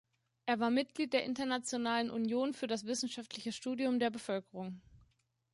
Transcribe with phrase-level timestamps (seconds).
[0.47, 4.81] Er war Mitglied der Internationalen Union für das wissenschaftliche Studium der Bevölkerung.